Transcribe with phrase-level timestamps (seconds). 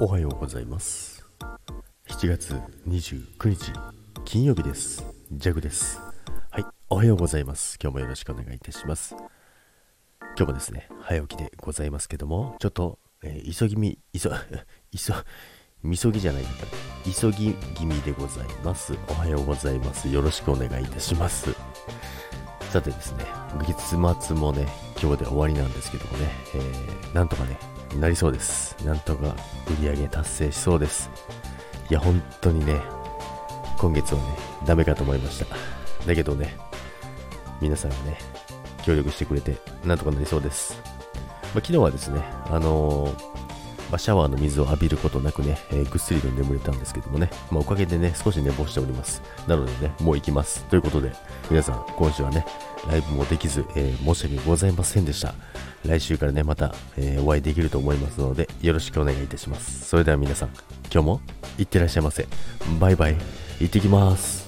[0.00, 1.26] おはようございます。
[2.08, 2.54] 7月
[2.86, 3.72] 29日
[4.24, 5.04] 金曜日です。
[5.32, 6.00] ジャグです。
[6.50, 7.76] はいおはようございます。
[7.82, 9.16] 今日もよろしくお願いいたします。
[10.36, 14.30] 今日もですね早起きでございますけどもちょっと、えー、急ぎみ急
[14.96, 15.14] 急
[15.82, 16.44] みそぎじゃない
[17.04, 18.96] 急ぎ気味でございます。
[19.08, 20.08] おはようございます。
[20.08, 21.52] よろしくお願いいたします。
[22.70, 23.24] さてですね
[23.66, 23.96] 月
[24.26, 24.68] 末もね
[25.02, 27.58] 今日で終わりなんですけどもね、えー、なんとかね
[27.96, 28.76] なりそうです。
[28.84, 29.34] なんとか
[29.66, 31.10] 売り上げ達成しそうです。
[31.90, 32.80] いや、本当にね、
[33.78, 34.26] 今月はね、
[34.66, 35.46] ダメかと思いました。
[36.06, 36.56] だけどね、
[37.60, 38.18] 皆さんがね、
[38.84, 40.80] 協力してくれて、なんとかなりそうです。
[40.84, 43.12] まあ、昨日はですね、あのー、
[43.90, 49.22] まあ、シャワーの水を浴びることなくね、えー、ぐっすりと眠れたんですけどもね、まあ、おかげでね、少し寝坊しております。
[49.46, 50.64] なのでね、もう行きます。
[50.64, 51.12] ということで、
[51.50, 52.44] 皆さん、今週はね、
[52.86, 55.34] ライブもできず、えー、申し訳ございませんでした。
[55.88, 59.88] 来週からね、また、えー、お会いできると思いますので、よろしくお願いいたします。
[59.88, 60.50] それでは皆さん、
[60.92, 61.20] 今日も
[61.58, 62.28] いってらっしゃいませ。
[62.78, 63.16] バイバイ。
[63.60, 64.47] 行ってきます。